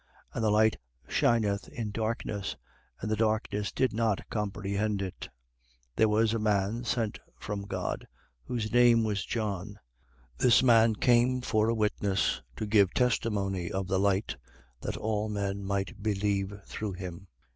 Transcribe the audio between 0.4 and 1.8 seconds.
the light shineth